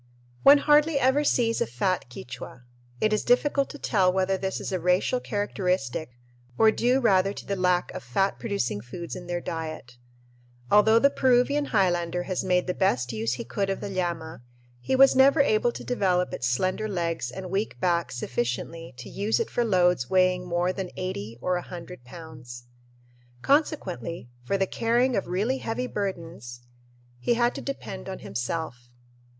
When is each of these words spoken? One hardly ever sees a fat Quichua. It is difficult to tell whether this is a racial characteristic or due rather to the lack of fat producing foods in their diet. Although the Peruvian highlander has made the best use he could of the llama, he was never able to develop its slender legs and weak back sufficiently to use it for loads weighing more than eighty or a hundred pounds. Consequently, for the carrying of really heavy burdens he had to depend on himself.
One 0.41 0.57
hardly 0.57 0.97
ever 0.99 1.23
sees 1.23 1.61
a 1.61 1.67
fat 1.67 2.05
Quichua. 2.09 2.63
It 2.99 3.13
is 3.13 3.23
difficult 3.23 3.69
to 3.69 3.77
tell 3.77 4.11
whether 4.11 4.35
this 4.35 4.59
is 4.59 4.71
a 4.71 4.79
racial 4.79 5.19
characteristic 5.19 6.17
or 6.57 6.71
due 6.71 6.99
rather 6.99 7.33
to 7.33 7.45
the 7.45 7.55
lack 7.55 7.91
of 7.93 8.01
fat 8.01 8.39
producing 8.39 8.81
foods 8.81 9.15
in 9.15 9.27
their 9.27 9.39
diet. 9.41 9.97
Although 10.71 10.97
the 10.97 11.11
Peruvian 11.11 11.65
highlander 11.65 12.23
has 12.23 12.43
made 12.43 12.65
the 12.65 12.73
best 12.73 13.13
use 13.13 13.33
he 13.33 13.43
could 13.43 13.69
of 13.69 13.79
the 13.79 13.89
llama, 13.91 14.41
he 14.79 14.95
was 14.95 15.15
never 15.15 15.39
able 15.39 15.71
to 15.71 15.83
develop 15.83 16.33
its 16.33 16.47
slender 16.49 16.87
legs 16.89 17.29
and 17.29 17.51
weak 17.51 17.79
back 17.79 18.11
sufficiently 18.11 18.95
to 18.97 19.07
use 19.07 19.39
it 19.39 19.51
for 19.51 19.63
loads 19.63 20.09
weighing 20.09 20.47
more 20.47 20.73
than 20.73 20.89
eighty 20.95 21.37
or 21.41 21.57
a 21.57 21.61
hundred 21.61 22.03
pounds. 22.03 22.63
Consequently, 23.43 24.29
for 24.45 24.57
the 24.57 24.65
carrying 24.65 25.15
of 25.15 25.27
really 25.27 25.59
heavy 25.59 25.85
burdens 25.85 26.61
he 27.19 27.35
had 27.35 27.53
to 27.53 27.61
depend 27.61 28.09
on 28.09 28.17
himself. 28.17 28.89